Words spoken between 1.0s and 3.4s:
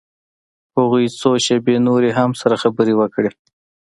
څو شېبې نورې هم سره خبرې وکړې.